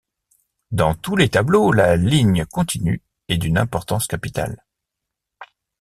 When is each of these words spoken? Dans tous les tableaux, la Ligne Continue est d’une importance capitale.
Dans 0.71 0.95
tous 0.95 1.15
les 1.15 1.29
tableaux, 1.29 1.71
la 1.71 1.95
Ligne 1.95 2.45
Continue 2.47 3.03
est 3.29 3.37
d’une 3.37 3.59
importance 3.59 4.07
capitale. 4.07 4.65